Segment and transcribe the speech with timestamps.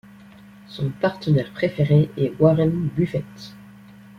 [0.67, 3.53] Son partenaire préféré est Warren Buffett.